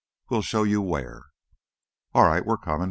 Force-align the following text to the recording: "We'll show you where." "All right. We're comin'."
"We'll 0.31 0.41
show 0.41 0.63
you 0.63 0.81
where." 0.81 1.25
"All 2.15 2.23
right. 2.25 2.43
We're 2.43 2.57
comin'." 2.57 2.79